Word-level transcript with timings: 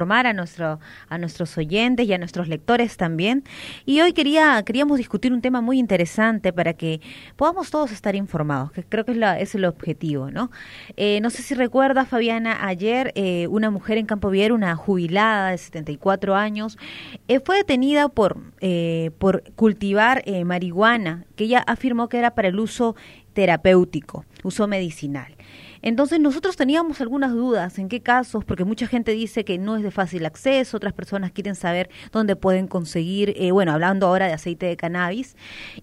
informar 0.00 0.28
a 0.28 0.32
nuestro 0.32 0.78
a 1.08 1.18
nuestros 1.18 1.58
oyentes 1.58 2.06
y 2.06 2.12
a 2.12 2.18
nuestros 2.18 2.46
lectores 2.46 2.96
también. 2.96 3.42
Y 3.84 4.00
hoy 4.00 4.12
quería 4.12 4.62
queríamos 4.64 4.96
discutir 4.96 5.32
un 5.32 5.40
tema 5.40 5.60
muy 5.60 5.80
interesante 5.80 6.52
para 6.52 6.74
que 6.74 7.00
podamos 7.34 7.72
todos 7.72 7.90
estar 7.90 8.14
informados 8.14 8.70
que 8.70 8.84
creo 8.84 9.04
que 9.04 9.10
es, 9.10 9.18
la, 9.18 9.40
es 9.40 9.56
el 9.56 9.64
objetivo 9.64 10.30
no 10.30 10.52
eh, 10.96 11.18
no 11.20 11.30
sé 11.30 11.42
si 11.42 11.56
recuerda 11.56 12.04
Fabiana 12.04 12.64
ayer 12.68 13.10
eh, 13.16 13.48
una 13.48 13.70
mujer 13.72 13.98
en 13.98 14.06
Campo 14.06 14.30
Vier 14.30 14.52
una 14.52 14.76
jubilada 14.76 15.50
de 15.50 15.58
74 15.58 16.36
años 16.36 16.78
eh, 17.26 17.40
fue 17.40 17.56
detenida 17.56 18.08
por 18.08 18.36
eh, 18.60 19.10
por 19.18 19.42
cultivar 19.56 20.22
marihuana 20.44 21.24
que 21.34 21.44
ella 21.44 21.64
afirmó 21.66 22.08
que 22.08 22.18
era 22.18 22.36
para 22.36 22.46
el 22.46 22.60
uso 22.60 22.94
terapéutico 23.32 24.24
uso 24.44 24.68
medicinal 24.68 25.37
entonces 25.82 26.20
nosotros 26.20 26.56
teníamos 26.56 27.00
algunas 27.00 27.32
dudas 27.32 27.78
en 27.78 27.88
qué 27.88 28.00
casos, 28.00 28.44
porque 28.44 28.64
mucha 28.64 28.86
gente 28.86 29.12
dice 29.12 29.44
que 29.44 29.58
no 29.58 29.76
es 29.76 29.82
de 29.82 29.90
fácil 29.90 30.26
acceso, 30.26 30.76
otras 30.76 30.92
personas 30.92 31.32
quieren 31.32 31.54
saber 31.54 31.90
dónde 32.12 32.36
pueden 32.36 32.66
conseguir, 32.66 33.34
eh, 33.36 33.50
bueno, 33.52 33.72
hablando 33.72 34.06
ahora 34.06 34.26
de 34.26 34.32
aceite 34.32 34.66
de 34.66 34.76
cannabis. 34.76 35.36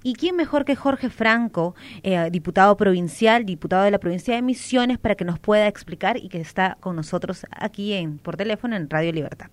¿Y 0.04 0.14
quién 0.14 0.36
mejor 0.36 0.66
que 0.66 0.76
Jorge 0.76 1.10
Franco, 1.10 1.76
eh, 2.04 2.30
diputado 2.32 2.76
provincial, 2.78 3.46
diputado 3.46 3.84
de 3.84 3.92
la 3.92 4.00
provincia 4.00 4.36
de 4.36 4.42
Misiones, 4.42 4.98
para 4.98 5.16
que 5.16 5.26
nos 5.26 5.40
pueda 5.40 5.68
explicar 5.68 6.18
y 6.18 6.30
que 6.30 6.40
está 6.40 6.77
con 6.80 6.96
nosotros 6.96 7.46
aquí 7.52 7.94
en 7.94 8.18
por 8.18 8.38
teléfono 8.38 8.76
en 8.76 8.90
Radio 8.90 9.12
Libertad? 9.12 9.48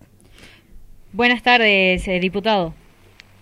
Buenas 1.12 1.42
tardes, 1.42 2.06
eh, 2.08 2.18
diputado. 2.20 2.74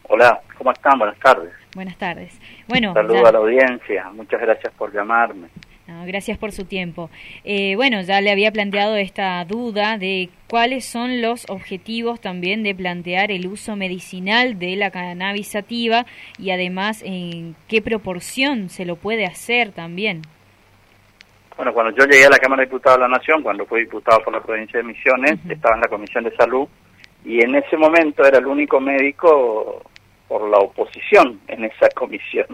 Hola, 0.08 0.40
¿cómo 0.58 0.72
están? 0.72 0.98
Buenas 0.98 1.18
tardes. 1.20 1.52
Buenas 1.74 1.96
tardes. 1.96 2.40
Bueno, 2.66 2.92
saludo 2.94 3.26
a 3.26 3.32
la 3.32 3.38
audiencia. 3.38 4.10
Muchas 4.10 4.40
gracias 4.40 4.74
por 4.74 4.92
llamarme. 4.92 5.48
No, 5.90 6.06
gracias 6.06 6.38
por 6.38 6.52
su 6.52 6.66
tiempo. 6.66 7.10
Eh, 7.42 7.74
bueno, 7.74 8.00
ya 8.02 8.20
le 8.20 8.30
había 8.30 8.52
planteado 8.52 8.94
esta 8.94 9.44
duda 9.44 9.98
de 9.98 10.28
cuáles 10.48 10.84
son 10.84 11.20
los 11.20 11.50
objetivos 11.50 12.20
también 12.20 12.62
de 12.62 12.76
plantear 12.76 13.32
el 13.32 13.48
uso 13.48 13.74
medicinal 13.74 14.56
de 14.60 14.76
la 14.76 14.92
cannabis 14.92 15.48
sativa 15.48 16.06
y 16.38 16.52
además 16.52 17.02
en 17.04 17.56
qué 17.66 17.82
proporción 17.82 18.68
se 18.68 18.84
lo 18.84 18.94
puede 18.94 19.26
hacer 19.26 19.72
también. 19.72 20.22
Bueno, 21.56 21.74
cuando 21.74 21.92
yo 21.96 22.08
llegué 22.08 22.26
a 22.26 22.30
la 22.30 22.38
Cámara 22.38 22.60
de 22.60 22.66
Diputados 22.66 22.98
de 23.00 23.08
la 23.08 23.16
Nación, 23.18 23.42
cuando 23.42 23.66
fui 23.66 23.80
diputado 23.80 24.22
por 24.22 24.32
la 24.32 24.40
provincia 24.40 24.78
de 24.78 24.84
Misiones, 24.84 25.32
uh 25.32 25.48
-huh. 25.48 25.52
estaba 25.54 25.74
en 25.74 25.80
la 25.80 25.88
Comisión 25.88 26.22
de 26.22 26.36
Salud 26.36 26.68
y 27.24 27.42
en 27.42 27.56
ese 27.56 27.76
momento 27.76 28.24
era 28.24 28.38
el 28.38 28.46
único 28.46 28.78
médico 28.78 29.82
por 30.28 30.48
la 30.48 30.58
oposición 30.58 31.40
en 31.48 31.64
esa 31.64 31.88
comisión. 31.96 32.46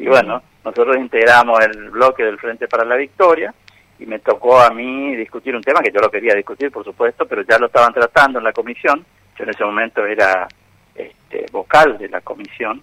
Y 0.00 0.06
bueno, 0.08 0.42
nosotros 0.64 0.96
integramos 0.96 1.60
el 1.60 1.90
bloque 1.90 2.24
del 2.24 2.38
Frente 2.38 2.66
para 2.66 2.86
la 2.86 2.96
Victoria 2.96 3.52
y 3.98 4.06
me 4.06 4.18
tocó 4.20 4.58
a 4.58 4.70
mí 4.70 5.14
discutir 5.14 5.54
un 5.54 5.62
tema 5.62 5.82
que 5.82 5.92
yo 5.92 6.00
lo 6.00 6.10
quería 6.10 6.34
discutir, 6.34 6.72
por 6.72 6.82
supuesto, 6.82 7.26
pero 7.26 7.42
ya 7.42 7.58
lo 7.58 7.66
estaban 7.66 7.92
tratando 7.92 8.38
en 8.38 8.46
la 8.46 8.52
comisión. 8.54 9.04
Yo 9.36 9.44
en 9.44 9.50
ese 9.50 9.62
momento 9.62 10.06
era 10.06 10.48
este, 10.94 11.44
vocal 11.52 11.98
de 11.98 12.08
la 12.08 12.22
comisión 12.22 12.82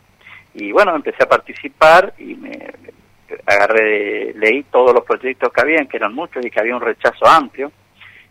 y 0.53 0.71
bueno, 0.71 0.95
empecé 0.95 1.23
a 1.23 1.27
participar 1.27 2.13
y 2.19 2.35
me 2.35 2.71
agarré, 3.47 4.33
leí 4.35 4.61
todos 4.65 4.93
los 4.93 5.03
proyectos 5.03 5.51
que 5.51 5.61
habían, 5.61 5.87
que 5.87 5.97
eran 5.97 6.13
muchos 6.13 6.45
y 6.45 6.51
que 6.51 6.59
había 6.59 6.75
un 6.75 6.81
rechazo 6.81 7.25
amplio 7.25 7.71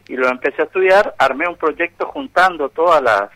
y 0.07 0.15
lo 0.15 0.29
empecé 0.29 0.63
a 0.63 0.67
estudiar, 0.67 1.13
armé 1.19 1.49
un 1.49 1.57
proyecto 1.57 2.07
juntando 2.07 2.69
todas 2.69 3.03
las 3.03 3.31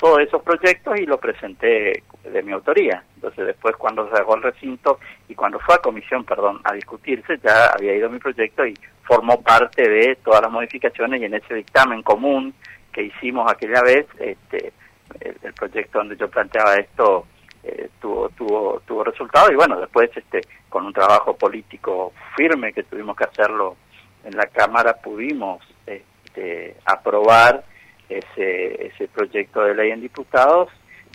todos 0.00 0.20
esos 0.20 0.42
proyectos 0.42 0.98
y 0.98 1.06
lo 1.06 1.18
presenté 1.18 2.02
de 2.24 2.42
mi 2.42 2.52
autoría. 2.52 3.04
Entonces 3.16 3.46
después 3.46 3.76
cuando 3.76 4.08
se 4.08 4.16
sacó 4.16 4.34
el 4.36 4.42
recinto 4.42 4.98
y 5.28 5.34
cuando 5.34 5.58
fue 5.60 5.74
a 5.74 5.78
comisión, 5.78 6.24
perdón, 6.24 6.60
a 6.64 6.72
discutirse, 6.72 7.38
ya 7.42 7.66
había 7.66 7.94
ido 7.94 8.08
mi 8.08 8.18
proyecto 8.18 8.66
y 8.66 8.74
formó 9.02 9.40
parte 9.42 9.88
de 9.88 10.16
todas 10.24 10.40
las 10.40 10.50
modificaciones 10.50 11.20
y 11.20 11.26
en 11.26 11.34
ese 11.34 11.54
dictamen 11.54 12.02
común 12.02 12.54
que 12.92 13.02
hicimos 13.02 13.50
aquella 13.52 13.82
vez, 13.82 14.06
este, 14.18 14.72
el, 15.20 15.36
el 15.42 15.52
proyecto 15.52 15.98
donde 15.98 16.16
yo 16.16 16.28
planteaba 16.28 16.76
esto 16.76 17.26
eh, 17.62 17.90
tuvo 18.00 18.30
tuvo 18.30 18.80
tuvo 18.86 19.04
resultado 19.04 19.52
y 19.52 19.54
bueno 19.54 19.78
después 19.78 20.10
este 20.16 20.40
con 20.70 20.86
un 20.86 20.94
trabajo 20.94 21.36
político 21.36 22.14
firme 22.34 22.72
que 22.72 22.84
tuvimos 22.84 23.14
que 23.14 23.24
hacerlo 23.24 23.76
en 24.24 24.34
la 24.34 24.46
cámara 24.46 24.94
pudimos 24.94 25.62
este, 25.84 26.76
aprobar 26.86 27.62
ese, 28.10 28.86
ese 28.86 29.08
proyecto 29.08 29.62
de 29.62 29.74
ley 29.74 29.90
en 29.90 30.00
diputados 30.00 30.68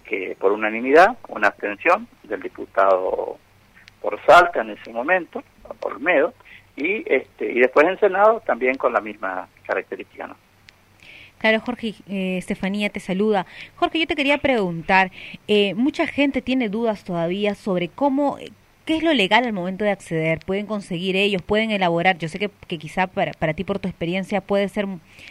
que 0.03 0.35
por 0.39 0.51
unanimidad, 0.51 1.17
una 1.27 1.47
abstención 1.47 2.07
del 2.23 2.41
diputado 2.41 3.37
por 4.01 4.19
Salta 4.25 4.61
en 4.61 4.71
ese 4.71 4.91
momento, 4.91 5.43
Olmedo, 5.81 6.33
y 6.75 7.03
este 7.11 7.51
y 7.51 7.59
después 7.59 7.87
en 7.87 7.99
Senado 7.99 8.41
también 8.45 8.75
con 8.75 8.93
la 8.93 9.01
misma 9.01 9.47
característica, 9.65 10.27
¿no? 10.27 10.35
Claro, 11.39 11.59
Jorge, 11.59 11.95
eh, 12.07 12.37
Estefanía 12.37 12.89
te 12.89 12.99
saluda. 12.99 13.45
Jorge, 13.75 13.99
yo 13.99 14.07
te 14.07 14.15
quería 14.15 14.37
preguntar, 14.37 15.11
eh, 15.47 15.73
mucha 15.75 16.07
gente 16.07 16.41
tiene 16.41 16.69
dudas 16.69 17.03
todavía 17.03 17.55
sobre 17.55 17.89
cómo 17.89 18.37
¿Qué 18.85 18.97
es 18.97 19.03
lo 19.03 19.13
legal 19.15 19.45
al 19.45 19.53
momento 19.53 19.83
de 19.83 19.89
acceder? 19.89 20.37
¿Pueden 20.45 20.67
conseguir 20.67 21.15
ellos? 21.15 21.41
¿Pueden 21.41 21.71
elaborar? 21.71 22.19
Yo 22.19 22.29
sé 22.29 22.37
que, 22.37 22.51
que 22.67 22.77
quizá 22.77 23.07
para, 23.07 23.31
para, 23.31 23.55
ti, 23.55 23.63
por 23.63 23.79
tu 23.79 23.87
experiencia, 23.87 24.41
puede 24.41 24.69
ser, 24.69 24.85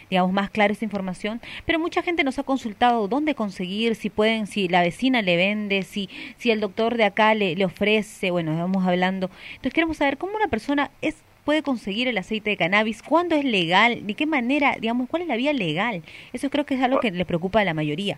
digamos, 0.09 0.33
más 0.33 0.49
clara 0.49 0.73
esa 0.73 0.83
información, 0.83 1.39
pero 1.65 1.79
mucha 1.79 2.01
gente 2.01 2.25
nos 2.25 2.37
ha 2.37 2.43
consultado 2.43 3.07
dónde 3.07 3.33
conseguir, 3.33 3.95
si 3.95 4.09
pueden, 4.09 4.47
si 4.47 4.67
la 4.67 4.81
vecina 4.81 5.21
le 5.21 5.37
vende, 5.37 5.83
si, 5.83 6.09
si 6.37 6.51
el 6.51 6.59
doctor 6.59 6.97
de 6.97 7.05
acá 7.05 7.33
le, 7.33 7.55
le 7.55 7.63
ofrece, 7.63 8.29
bueno, 8.29 8.51
estamos 8.51 8.85
hablando. 8.85 9.29
Entonces 9.51 9.73
queremos 9.73 9.97
saber 9.97 10.17
cómo 10.17 10.35
una 10.35 10.49
persona 10.49 10.91
es 11.01 11.15
puede 11.45 11.61
conseguir 11.61 12.07
el 12.09 12.17
aceite 12.17 12.49
de 12.49 12.57
cannabis, 12.57 13.03
cuándo 13.03 13.35
es 13.35 13.45
legal, 13.45 14.05
de 14.05 14.15
qué 14.15 14.25
manera, 14.25 14.75
digamos, 14.81 15.07
cuál 15.07 15.21
es 15.21 15.27
la 15.29 15.37
vía 15.37 15.53
legal. 15.53 16.01
Eso 16.33 16.49
creo 16.49 16.65
que 16.65 16.73
es 16.73 16.81
algo 16.81 16.99
que 16.99 17.11
le 17.11 17.23
preocupa 17.23 17.61
a 17.61 17.63
la 17.63 17.73
mayoría. 17.73 18.17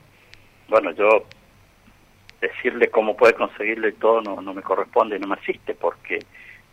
Bueno, 0.69 0.92
yo 0.94 1.25
decirle 2.42 2.90
cómo 2.90 3.18
puede 3.18 3.34
conseguirlo 3.34 3.88
y 3.88 3.94
todo 3.94 4.22
no, 4.22 4.42
no 4.42 4.53
me 4.53 4.62
corresponde, 4.62 5.20
no 5.20 5.28
me 5.28 5.36
asiste, 5.36 5.74
porque 5.74 6.20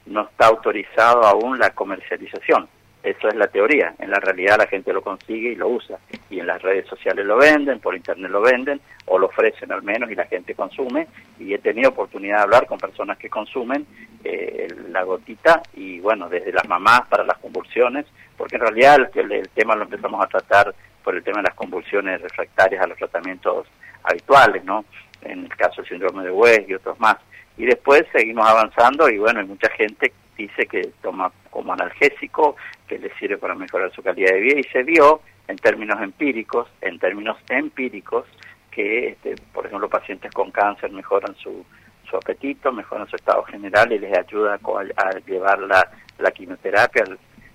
no 0.07 0.23
está 0.23 0.47
autorizado 0.47 1.23
aún 1.25 1.59
la 1.59 1.71
comercialización. 1.71 2.69
Eso 3.03 3.29
es 3.29 3.35
la 3.35 3.49
teoría. 3.49 3.95
En 3.99 4.11
la 4.11 4.19
realidad 4.19 4.57
la 4.57 4.67
gente 4.67 4.91
lo 4.91 5.03
consigue 5.03 5.53
y 5.53 5.57
lo 5.57 5.69
usa. 5.69 5.99
Y 6.31 6.41
en 6.41 6.47
las 6.47 6.63
redes 6.63 6.87
sociales 6.87 7.27
lo 7.27 7.37
venden, 7.37 7.79
por 7.79 7.95
internet 7.95 8.31
lo 8.31 8.41
venden, 8.41 8.81
o 9.05 9.19
lo 9.19 9.27
ofrecen 9.27 9.71
al 9.73 9.83
menos 9.83 10.11
y 10.11 10.15
la 10.15 10.25
gente 10.25 10.55
consume. 10.55 11.07
Y 11.39 11.53
he 11.53 11.59
tenido 11.59 11.91
oportunidad 11.91 12.39
de 12.39 12.43
hablar 12.45 12.67
con 12.67 12.79
personas 12.79 13.19
que 13.19 13.29
consumen 13.29 13.87
eh, 14.25 14.69
la 14.89 15.03
gotita 15.03 15.63
y 15.75 16.01
bueno, 16.01 16.31
desde 16.31 16.51
las 16.51 16.67
mamás 16.67 17.03
para 17.09 17.25
las 17.25 17.37
convulsiones, 17.39 18.07
porque 18.39 18.57
en 18.57 18.63
realidad 18.63 19.11
el, 19.15 19.33
el 19.33 19.49
tema 19.51 19.77
lo 19.77 19.85
empezamos 19.85 20.25
a 20.25 20.29
tratar 20.29 20.75
por 21.03 21.15
el 21.15 21.23
tema 21.23 21.39
de 21.39 21.49
las 21.49 21.55
convulsiones 21.55 22.23
refractarias 22.23 22.83
a 22.83 22.87
los 22.87 22.97
tratamientos 22.97 23.67
habituales, 24.03 24.65
¿no? 24.65 24.87
En 25.25 25.45
el 25.45 25.57
caso 25.57 25.83
del 25.83 25.89
síndrome 25.89 26.25
de 26.25 26.31
West 26.31 26.69
y 26.69 26.75
otros 26.75 26.99
más. 27.01 27.17
Y 27.57 27.67
después 27.67 28.05
seguimos 28.13 28.47
avanzando 28.49 29.09
y 29.09 29.19
bueno, 29.19 29.41
hay 29.41 29.47
mucha 29.47 29.71
gente 29.71 30.13
dice 30.37 30.67
que 30.67 30.91
toma 31.03 31.33
como 31.51 31.73
analgésico, 31.73 32.57
que 32.89 32.99
le 32.99 33.13
sirve 33.19 33.39
para 33.39 33.55
mejorar 33.55 33.93
su 33.93 34.03
calidad 34.03 34.33
de 34.33 34.41
vida 34.41 34.59
y 34.59 34.65
se 34.65 34.83
vio 34.83 35.21
en 35.49 35.57
términos 35.57 36.01
empíricos, 36.03 36.69
en 36.81 36.99
términos 36.99 37.37
empíricos, 37.49 38.27
que 38.71 39.11
este, 39.11 39.37
por 39.53 39.67
ejemplo 39.67 39.89
pacientes 39.89 40.33
con 40.33 40.51
cáncer 40.51 40.91
mejoran 40.91 41.35
su, 41.37 41.65
su 42.09 42.17
apetito, 42.17 42.73
mejoran 42.73 43.09
su 43.09 43.17
estado 43.17 43.45
general 43.45 43.93
y 43.93 43.99
les 43.99 44.17
ayuda 44.17 44.55
a, 44.55 45.03
a 45.07 45.19
llevar 45.21 45.61
la, 45.61 45.89
la 46.19 46.31
quimioterapia, 46.31 47.05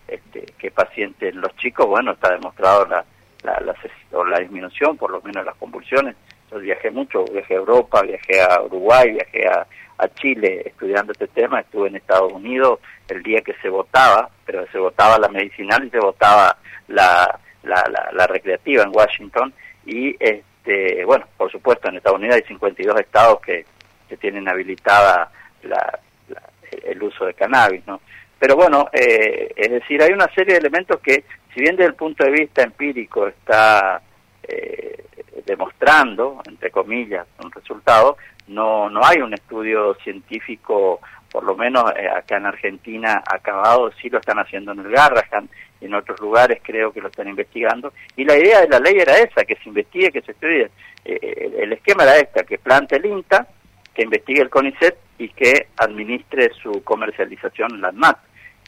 este, 0.08 0.46
que 0.58 0.72
pacientes, 0.72 1.36
los 1.36 1.56
chicos, 1.58 1.86
bueno, 1.88 2.12
está 2.12 2.32
demostrado 2.32 2.86
la, 2.86 3.04
la, 3.44 3.60
la, 3.60 3.76
o 4.12 4.24
la 4.24 4.40
disminución 4.40 4.98
por 4.98 5.12
lo 5.12 5.22
menos 5.22 5.46
las 5.46 5.56
convulsiones 5.56 6.16
viajé 6.58 6.92
mucho, 6.92 7.26
viajé 7.26 7.56
a 7.56 7.58
Europa, 7.58 8.02
viajé 8.02 8.42
a 8.42 8.62
Uruguay, 8.62 9.12
viajé 9.12 9.48
a, 9.48 9.68
a 9.98 10.08
Chile 10.10 10.64
estudiando 10.66 11.12
este 11.12 11.28
tema, 11.28 11.60
estuve 11.60 11.90
en 11.90 11.98
Estados 11.98 12.32
Unidos 12.32 12.80
el 13.08 13.22
día 13.24 13.42
que 13.42 13.54
se 13.62 13.70
votaba, 13.70 14.30
pero 14.46 14.66
se 14.72 14.78
votaba 14.78 15.20
la 15.20 15.30
medicinal 15.30 15.86
y 15.86 15.90
se 15.90 16.00
votaba 16.00 16.58
la, 16.88 17.40
la, 17.64 17.84
la, 17.92 18.10
la 18.14 18.28
recreativa 18.28 18.84
en 18.84 18.96
Washington 18.96 19.54
y 19.86 20.16
este 20.20 21.04
bueno, 21.06 21.26
por 21.38 21.52
supuesto 21.52 21.90
en 21.90 21.98
Estados 21.98 22.20
Unidos 22.20 22.38
hay 22.38 22.48
52 22.48 23.00
estados 23.00 23.42
que, 23.42 23.66
que 24.08 24.18
tienen 24.18 24.48
habilitada 24.48 25.32
la, 25.64 26.00
la, 26.28 26.42
el 26.84 27.02
uso 27.02 27.26
de 27.26 27.34
cannabis, 27.34 27.86
¿no? 27.88 28.02
Pero 28.40 28.56
bueno, 28.56 28.90
eh, 28.94 29.52
es 29.56 29.70
decir, 29.70 30.02
hay 30.02 30.14
una 30.14 30.28
serie 30.34 30.54
de 30.54 30.60
elementos 30.60 31.00
que, 31.02 31.26
si 31.54 31.62
bien 31.62 31.76
desde 31.76 31.90
el 31.90 31.96
punto 31.96 32.24
de 32.24 32.32
vista 32.32 32.64
empírico 32.64 33.28
está 33.28 34.02
eh, 34.44 35.06
demostrando, 35.50 36.42
entre 36.48 36.70
comillas, 36.70 37.26
un 37.44 37.52
resultado, 37.52 38.18
no, 38.48 38.88
no 38.90 39.04
hay 39.04 39.18
un 39.18 39.34
estudio 39.34 39.96
científico, 39.96 41.02
por 41.32 41.44
lo 41.44 41.56
menos 41.56 41.92
eh, 41.96 42.08
acá 42.08 42.38
en 42.38 42.46
Argentina, 42.46 43.24
acabado, 43.26 43.92
sí 44.00 44.10
lo 44.10 44.20
están 44.20 44.38
haciendo 44.38 44.74
en 44.74 44.80
el 44.80 44.92
Garrahan, 44.92 45.50
en 45.82 45.94
otros 45.96 46.20
lugares 46.20 46.60
creo 46.64 46.92
que 46.92 47.02
lo 47.02 47.08
están 47.08 47.28
investigando, 47.28 47.94
y 48.16 48.26
la 48.26 48.38
idea 48.38 48.62
de 48.62 48.70
la 48.70 48.80
ley 48.80 49.00
era 49.00 49.18
esa, 49.18 49.44
que 49.44 49.56
se 49.56 49.70
investigue, 49.70 50.12
que 50.12 50.22
se 50.22 50.34
estudie. 50.34 50.70
Eh, 51.04 51.52
el 51.58 51.74
esquema 51.74 52.04
era 52.04 52.18
este, 52.18 52.46
que 52.46 52.60
plante 52.60 52.98
el 52.98 53.06
INTA, 53.08 53.48
que 53.94 54.04
investigue 54.04 54.44
el 54.44 54.52
CONICET 54.52 54.98
y 55.18 55.30
que 55.30 55.68
administre 55.78 56.52
su 56.62 56.84
comercialización 56.84 57.74
en 57.74 57.82
la 57.82 57.88
ANMAT. 57.88 58.18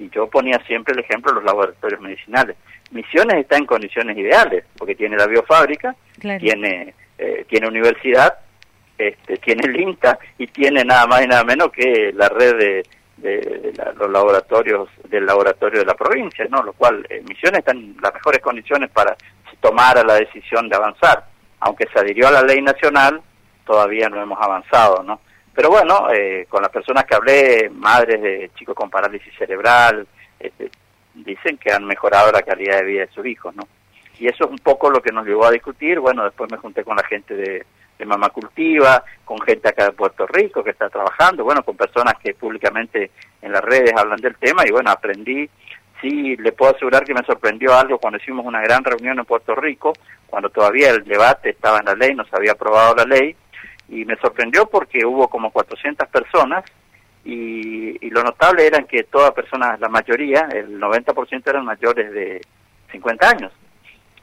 Y 0.01 0.09
yo 0.09 0.27
ponía 0.27 0.59
siempre 0.65 0.93
el 0.95 1.01
ejemplo 1.01 1.31
de 1.31 1.35
los 1.35 1.45
laboratorios 1.45 2.01
medicinales. 2.01 2.57
Misiones 2.89 3.37
está 3.37 3.57
en 3.57 3.67
condiciones 3.67 4.17
ideales, 4.17 4.65
porque 4.75 4.95
tiene 4.95 5.15
la 5.15 5.27
biofábrica, 5.27 5.95
tiene, 6.19 6.95
eh, 7.19 7.45
tiene 7.47 7.67
universidad, 7.67 8.39
este, 8.97 9.37
tiene 9.37 9.67
el 9.67 9.79
INTA 9.79 10.17
y 10.39 10.47
tiene 10.47 10.83
nada 10.83 11.05
más 11.05 11.21
y 11.23 11.27
nada 11.27 11.43
menos 11.43 11.71
que 11.71 12.11
la 12.15 12.29
red 12.29 12.57
de, 12.57 12.83
de, 13.17 13.73
los 13.95 14.09
laboratorios 14.09 14.89
del 15.07 15.27
laboratorio 15.27 15.81
de 15.81 15.85
la 15.85 15.93
provincia, 15.93 16.45
¿no? 16.49 16.63
Lo 16.63 16.73
cual 16.73 17.05
eh, 17.07 17.23
Misiones 17.29 17.59
está 17.59 17.71
en 17.71 17.95
las 18.01 18.13
mejores 18.15 18.41
condiciones 18.41 18.89
para 18.89 19.15
tomar 19.59 20.03
la 20.03 20.15
decisión 20.15 20.67
de 20.67 20.77
avanzar. 20.77 21.25
Aunque 21.59 21.87
se 21.93 21.99
adhirió 21.99 22.27
a 22.27 22.31
la 22.31 22.41
ley 22.41 22.59
nacional, 22.59 23.21
todavía 23.67 24.09
no 24.09 24.19
hemos 24.19 24.41
avanzado, 24.41 25.03
¿no? 25.03 25.21
Pero 25.53 25.69
bueno, 25.69 26.09
eh, 26.11 26.45
con 26.49 26.61
las 26.61 26.71
personas 26.71 27.05
que 27.05 27.15
hablé, 27.15 27.69
madres 27.69 28.21
de 28.21 28.51
chicos 28.55 28.75
con 28.75 28.89
parálisis 28.89 29.33
cerebral, 29.37 30.07
este, 30.39 30.71
dicen 31.13 31.57
que 31.57 31.71
han 31.71 31.85
mejorado 31.85 32.31
la 32.31 32.41
calidad 32.41 32.77
de 32.77 32.85
vida 32.85 33.01
de 33.01 33.11
sus 33.11 33.25
hijos, 33.25 33.55
¿no? 33.55 33.67
Y 34.17 34.27
eso 34.27 34.45
es 34.45 34.51
un 34.51 34.59
poco 34.59 34.89
lo 34.89 35.01
que 35.01 35.11
nos 35.11 35.25
llevó 35.25 35.45
a 35.45 35.51
discutir. 35.51 35.99
Bueno, 35.99 36.23
después 36.23 36.49
me 36.51 36.57
junté 36.57 36.83
con 36.83 36.95
la 36.95 37.03
gente 37.03 37.35
de, 37.35 37.65
de 38.01 38.05
Mamá 38.05 38.29
Cultiva, 38.29 39.03
con 39.23 39.39
gente 39.41 39.69
acá 39.69 39.85
de 39.85 39.91
Puerto 39.91 40.25
Rico 40.25 40.63
que 40.63 40.71
está 40.71 40.89
trabajando, 40.89 41.43
bueno, 41.43 41.63
con 41.63 41.77
personas 41.77 42.15
que 42.21 42.33
públicamente 42.33 43.11
en 43.41 43.51
las 43.51 43.63
redes 43.63 43.93
hablan 43.95 44.19
del 44.19 44.35
tema 44.35 44.63
y 44.65 44.71
bueno, 44.71 44.89
aprendí. 44.89 45.47
Sí, 46.01 46.35
le 46.37 46.51
puedo 46.51 46.75
asegurar 46.75 47.03
que 47.03 47.13
me 47.13 47.23
sorprendió 47.23 47.75
algo 47.75 47.99
cuando 47.99 48.17
hicimos 48.17 48.43
una 48.43 48.59
gran 48.61 48.83
reunión 48.83 49.19
en 49.19 49.25
Puerto 49.25 49.53
Rico, 49.53 49.93
cuando 50.25 50.49
todavía 50.49 50.89
el 50.89 51.03
debate 51.03 51.51
estaba 51.51 51.77
en 51.77 51.85
la 51.85 51.93
ley, 51.93 52.15
no 52.15 52.25
se 52.25 52.35
había 52.35 52.53
aprobado 52.53 52.95
la 52.95 53.03
ley, 53.05 53.35
y 53.89 54.05
me 54.05 54.15
sorprendió 54.17 54.67
porque 54.67 55.05
hubo 55.05 55.27
como 55.27 55.51
400 55.51 56.07
personas 56.07 56.63
y, 57.23 58.05
y 58.05 58.09
lo 58.09 58.23
notable 58.23 58.65
era 58.65 58.83
que 58.83 59.03
todas 59.03 59.31
personas, 59.31 59.79
la 59.79 59.89
mayoría, 59.89 60.47
el 60.53 60.79
90% 60.79 61.47
eran 61.47 61.65
mayores 61.65 62.11
de 62.11 62.41
50 62.91 63.29
años 63.29 63.51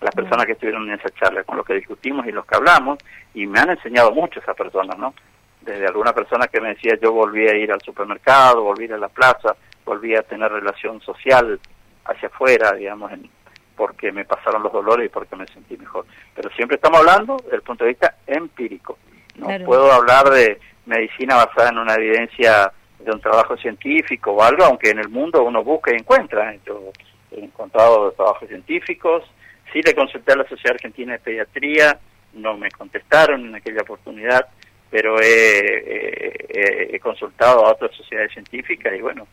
las 0.01 0.15
personas 0.15 0.47
que 0.47 0.53
estuvieron 0.53 0.89
en 0.89 0.99
esa 0.99 1.11
charla, 1.11 1.45
con 1.45 1.57
los 1.57 1.67
que 1.67 1.75
discutimos 1.75 2.27
y 2.27 2.33
los 2.33 2.47
que 2.47 2.57
hablamos, 2.57 2.99
y 3.35 3.47
me 3.47 3.61
han 3.61 3.71
enseñado 3.71 4.13
mucho 4.13 4.41
esas 4.41 4.57
personas, 4.57 4.97
¿no? 4.99 5.15
Desde 5.61 5.87
alguna 5.87 6.13
persona 6.13 6.47
que 6.47 6.61
me 6.61 6.71
decía 6.71 6.97
yo 7.03 7.13
volví 7.13 7.47
a 7.47 7.57
ir 7.57 7.73
al 7.73 7.81
supermercado, 7.83 8.63
volví 8.63 8.85
a 8.85 8.87
ir 8.87 8.95
a 8.95 8.99
la 8.99 9.09
plaza, 9.09 9.57
volví 9.85 10.15
a 10.15 10.23
tener 10.23 10.51
relación 10.51 11.01
social 11.01 11.59
hacia 12.05 12.29
afuera, 12.29 12.73
digamos, 12.73 13.13
en, 13.13 13.29
porque 13.77 14.13
me 14.13 14.25
pasaron 14.25 14.63
los 14.63 14.73
dolores 14.73 15.07
y 15.07 15.09
porque 15.09 15.37
me 15.37 15.47
sentí 15.47 15.77
mejor. 15.77 16.07
Pero 16.35 16.51
siempre 16.51 16.77
estamos 16.77 17.01
hablando 17.01 17.37
desde 17.43 17.57
el 17.57 17.63
punto 17.63 17.85
de 17.85 17.91
vista 17.91 18.17
empírico. 18.27 18.99
No 19.39 19.65
puedo 19.65 19.93
hablar 19.93 20.31
de 20.31 20.59
medicina 20.87 21.37
basada 21.37 21.71
en 21.71 21.79
una 21.79 21.95
evidencia 21.95 22.73
de 22.99 23.13
un 23.13 23.21
trabajo 23.21 23.57
científico 23.57 24.33
o 24.33 24.43
algo, 24.43 24.65
aunque 24.65 24.91
en 24.91 24.99
el 24.99 25.09
mundo 25.09 25.43
uno 25.45 25.63
busca 25.63 25.93
y 25.93 25.97
encuentra. 25.97 26.55
Yo 26.67 26.93
he 27.31 27.45
encontrado 27.45 28.13
trabajos 28.13 28.49
científicos, 28.49 29.25
Sí 29.73 29.83
le 29.83 29.95
consulté 29.95 30.33
a 30.33 30.37
la 30.37 30.49
Sociedad 30.49 30.75
Argentina 30.75 31.13
de 31.13 31.19
Pediatría, 31.19 31.99
no 32.35 32.57
me 32.57 32.71
contestaron 32.71 33.47
en 33.47 33.55
aquella 33.55 33.83
oportunidad, 33.83 34.47
pero 34.91 35.21
he, 35.21 36.95
he, 36.95 37.01
consultado 37.01 37.67
a 37.67 37.73
otras 37.73 37.95
sociedades 37.95 38.33
científicas 38.33 38.95
y 38.97 39.03
bueno, 39.03 39.27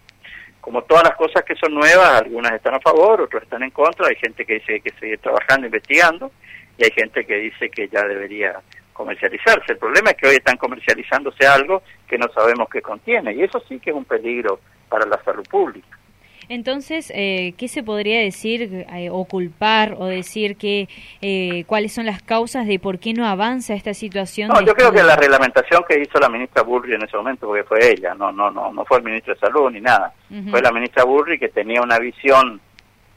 como 0.59 0.83
todas 0.83 1.03
las 1.03 1.15
cosas 1.15 1.43
que 1.43 1.55
son 1.55 1.73
nuevas, 1.73 2.21
algunas 2.21 2.51
están 2.53 2.73
a 2.73 2.79
favor, 2.79 3.21
otras 3.21 3.43
están 3.43 3.63
en 3.63 3.71
contra, 3.71 4.07
hay 4.07 4.15
gente 4.15 4.45
que 4.45 4.55
dice 4.55 4.65
que 4.65 4.73
hay 4.73 4.81
que 4.81 4.99
seguir 4.99 5.19
trabajando, 5.19 5.67
investigando, 5.67 6.31
y 6.77 6.83
hay 6.83 6.91
gente 6.91 7.25
que 7.25 7.35
dice 7.35 7.69
que 7.69 7.87
ya 7.87 8.03
debería 8.03 8.61
comercializarse. 8.95 9.73
El 9.73 9.77
problema 9.77 10.11
es 10.11 10.17
que 10.17 10.27
hoy 10.27 10.35
están 10.37 10.57
comercializándose 10.57 11.45
algo 11.45 11.83
que 12.07 12.17
no 12.17 12.27
sabemos 12.33 12.69
qué 12.71 12.81
contiene, 12.81 13.33
y 13.33 13.43
eso 13.43 13.61
sí 13.67 13.79
que 13.79 13.89
es 13.89 13.95
un 13.95 14.05
peligro 14.05 14.59
para 14.89 15.05
la 15.05 15.21
salud 15.23 15.45
pública. 15.47 15.99
Entonces, 16.47 17.11
eh, 17.13 17.55
¿qué 17.57 17.67
se 17.67 17.81
podría 17.83 18.19
decir 18.19 18.85
eh, 18.93 19.09
o 19.11 19.25
culpar 19.25 19.95
o 19.97 20.05
decir 20.05 20.57
que 20.57 20.87
eh, 21.21 21.63
cuáles 21.65 21.91
son 21.91 22.05
las 22.05 22.21
causas 22.21 22.67
de 22.67 22.77
por 22.77 22.99
qué 22.99 23.13
no 23.13 23.25
avanza 23.25 23.73
esta 23.73 23.93
situación? 23.95 24.49
No, 24.49 24.61
yo 24.61 24.75
creo 24.75 24.91
que 24.91 25.03
la 25.03 25.15
reglamentación 25.15 25.83
que 25.89 25.99
hizo 25.99 26.19
la 26.19 26.29
ministra 26.29 26.61
Burri 26.61 26.93
en 26.93 27.03
ese 27.03 27.17
momento, 27.17 27.47
porque 27.47 27.63
fue 27.63 27.91
ella, 27.91 28.13
no, 28.13 28.31
no, 28.31 28.51
no, 28.51 28.71
no 28.71 28.85
fue 28.85 28.99
el 28.99 29.03
ministro 29.03 29.33
de 29.33 29.39
Salud 29.39 29.71
ni 29.71 29.81
nada, 29.81 30.13
fue 30.51 30.61
la 30.61 30.71
ministra 30.71 31.03
Burri 31.03 31.39
que 31.39 31.49
tenía 31.49 31.81
una 31.81 31.97
visión 31.97 32.61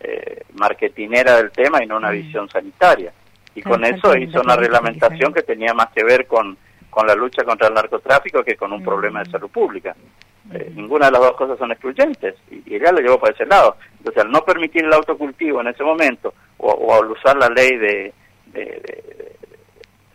eh, 0.00 0.42
marketinera 0.54 1.36
del 1.36 1.50
tema 1.50 1.82
y 1.82 1.86
no 1.86 1.96
una 1.96 2.10
visión 2.10 2.48
sanitaria. 2.48 3.12
Y 3.58 3.62
con 3.62 3.84
eso 3.84 4.16
hizo 4.16 4.40
una 4.40 4.54
reglamentación 4.54 5.34
que 5.34 5.42
tenía 5.42 5.74
más 5.74 5.88
que 5.88 6.04
ver 6.04 6.28
con, 6.28 6.56
con 6.88 7.08
la 7.08 7.16
lucha 7.16 7.42
contra 7.42 7.66
el 7.66 7.74
narcotráfico 7.74 8.44
que 8.44 8.54
con 8.54 8.72
un 8.72 8.84
problema 8.84 9.20
de 9.24 9.30
salud 9.32 9.50
pública. 9.50 9.96
Eh, 10.54 10.70
ninguna 10.76 11.06
de 11.06 11.12
las 11.12 11.20
dos 11.22 11.32
cosas 11.32 11.58
son 11.58 11.72
excluyentes 11.72 12.36
y, 12.52 12.72
ella 12.72 12.92
lo 12.92 13.00
llevó 13.00 13.18
para 13.18 13.34
ese 13.34 13.46
lado. 13.46 13.76
Entonces, 13.98 14.22
al 14.22 14.30
no 14.30 14.44
permitir 14.44 14.84
el 14.84 14.92
autocultivo 14.92 15.60
en 15.60 15.66
ese 15.66 15.82
momento 15.82 16.34
o, 16.58 16.94
al 16.94 17.10
usar 17.10 17.36
la 17.36 17.48
ley 17.48 17.76
de, 17.78 18.14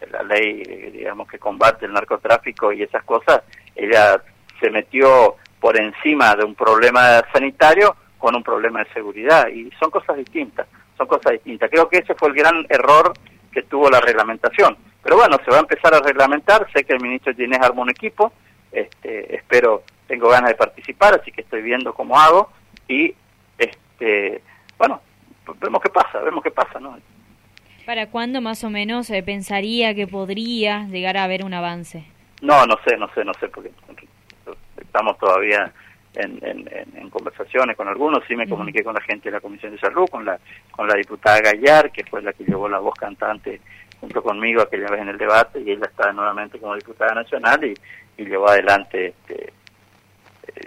la 0.09 0.23
ley, 0.23 0.63
digamos, 0.93 1.27
que 1.27 1.37
combate 1.37 1.85
el 1.85 1.91
narcotráfico 1.91 2.71
y 2.71 2.83
esas 2.83 3.03
cosas, 3.03 3.41
ella 3.75 4.23
se 4.61 4.69
metió 4.69 5.35
por 5.59 5.77
encima 5.77 6.33
de 6.35 6.45
un 6.45 6.55
problema 6.55 7.21
sanitario 7.33 7.93
con 8.17 8.37
un 8.37 8.43
problema 8.43 8.79
de 8.79 8.93
seguridad 8.93 9.49
y 9.49 9.69
son 9.81 9.91
cosas 9.91 10.15
distintas, 10.15 10.65
son 10.97 11.07
cosas 11.07 11.33
distintas. 11.33 11.69
Creo 11.69 11.89
que 11.89 11.97
ese 11.97 12.15
fue 12.15 12.29
el 12.29 12.35
gran 12.35 12.65
error 12.69 13.11
que 13.53 13.63
tuvo 13.63 13.89
la 13.89 14.01
reglamentación. 14.01 14.77
Pero 15.01 15.17
bueno, 15.17 15.37
se 15.43 15.51
va 15.51 15.57
a 15.57 15.61
empezar 15.61 15.93
a 15.93 15.99
reglamentar, 15.99 16.67
sé 16.73 16.83
que 16.83 16.93
el 16.93 17.01
ministro 17.01 17.33
Ginés 17.33 17.61
armó 17.61 17.81
un 17.81 17.89
equipo, 17.89 18.33
este, 18.71 19.35
espero 19.35 19.83
tengo 20.07 20.29
ganas 20.29 20.49
de 20.49 20.55
participar, 20.55 21.19
así 21.19 21.31
que 21.31 21.41
estoy 21.41 21.61
viendo 21.61 21.93
cómo 21.93 22.19
hago 22.19 22.51
y 22.87 23.13
este 23.57 24.41
bueno, 24.77 25.01
vemos 25.59 25.81
qué 25.81 25.89
pasa, 25.89 26.19
vemos 26.19 26.43
qué 26.43 26.51
pasa, 26.51 26.79
¿no? 26.79 26.97
¿Para 27.85 28.09
cuándo 28.09 28.41
más 28.41 28.63
o 28.63 28.69
menos 28.69 29.09
eh, 29.09 29.23
pensaría 29.23 29.93
que 29.93 30.07
podría 30.07 30.85
llegar 30.87 31.17
a 31.17 31.23
haber 31.23 31.43
un 31.43 31.53
avance? 31.53 32.05
No, 32.41 32.65
no 32.65 32.77
sé, 32.85 32.97
no 32.97 33.09
sé, 33.13 33.23
no 33.25 33.33
sé, 33.35 33.47
porque 33.49 33.71
estamos 34.77 35.17
todavía 35.17 35.73
en, 36.15 36.39
en, 36.41 37.09
conversaciones 37.09 37.77
con 37.77 37.87
algunos, 37.87 38.23
sí 38.27 38.35
me 38.35 38.47
comuniqué 38.47 38.83
con 38.83 38.95
la 38.95 39.01
gente 39.01 39.29
de 39.29 39.33
la 39.33 39.41
Comisión 39.41 39.71
de 39.71 39.79
Salud, 39.79 40.07
con 40.09 40.25
la, 40.25 40.39
con 40.71 40.87
la 40.87 40.95
diputada 40.95 41.41
Gallar, 41.41 41.91
que 41.91 42.03
fue 42.05 42.21
la 42.21 42.33
que 42.33 42.43
llevó 42.43 42.67
la 42.67 42.79
voz 42.79 42.95
cantante 42.95 43.61
junto 43.99 44.21
conmigo 44.21 44.61
aquella 44.61 44.89
vez 44.89 45.01
en 45.01 45.09
el 45.09 45.17
debate, 45.17 45.61
y 45.61 45.71
ella 45.71 45.85
está 45.85 46.11
nuevamente 46.11 46.59
como 46.59 46.75
diputada 46.75 47.13
nacional 47.13 47.63
y, 47.63 47.73
y 48.17 48.25
llevó 48.25 48.49
adelante 48.49 49.07
este, 49.07 49.53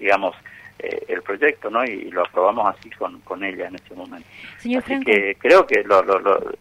digamos, 0.01 0.35
eh, 0.79 1.05
el 1.09 1.23
proyecto, 1.23 1.71
¿no? 1.71 1.85
Y, 1.85 2.11
lo 2.11 2.23
aprobamos 2.23 2.75
así 2.77 2.91
con, 2.91 3.21
con 3.21 3.43
ella 3.45 3.69
en 3.69 3.77
este 3.77 3.95
momento. 3.95 4.29
Señor 4.59 4.83
así 4.85 5.01
que 5.01 5.37
creo 5.39 5.67
que 5.67 5.83
lo, 5.85 6.03
lo, 6.03 6.53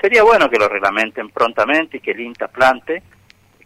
sería 0.00 0.22
bueno 0.22 0.48
que 0.48 0.58
lo 0.58 0.68
reglamenten 0.68 1.28
prontamente 1.30 1.98
y 1.98 2.00
que 2.00 2.12
el 2.12 2.20
INTA 2.20 2.48
plante, 2.48 3.02